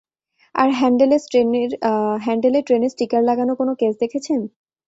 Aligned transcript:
আর 0.55 0.69
হ্যান্ডেলে 2.25 2.59
ট্রেনের 2.67 2.91
স্টিকার 2.93 3.21
লাগানো 3.29 3.53
কোনো 3.55 3.71
কেস 3.75 3.93
দেখেছেন? 4.01 4.39